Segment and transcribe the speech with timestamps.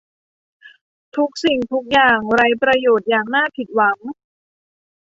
[1.15, 1.93] ทุกสิ่งดูเห
[2.27, 3.97] มือนไร้ประโยชน์อย่างน่าผิดหวัง